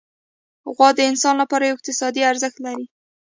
غوا 0.75 0.89
د 0.95 0.99
انسان 1.11 1.35
لپاره 1.41 1.63
یو 1.65 1.75
اقتصادي 1.77 2.21
ارزښت 2.31 2.57
لري. 2.65 2.85